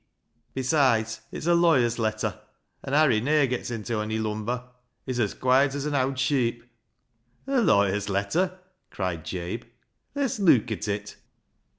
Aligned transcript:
Besides, 0.55 1.21
it's 1.31 1.45
a 1.45 1.53
lawyer's 1.53 1.99
letter, 1.99 2.41
an' 2.83 2.93
Harry 2.93 3.21
ne'er 3.21 3.45
gets 3.45 3.69
inta 3.69 3.99
ony 4.01 4.17
lumber. 4.17 4.67
He's 5.05 5.19
as 5.19 5.35
quiet 5.35 5.75
as 5.75 5.85
an 5.85 5.93
owd 5.93 6.17
sheep." 6.17 6.63
"A 7.45 7.61
lawyer's 7.61 8.09
letter?" 8.09 8.57
cried 8.89 9.23
Jabe; 9.23 9.65
"less 10.15 10.39
lewk 10.39 10.71
at 10.71 10.87
it." 10.87 11.17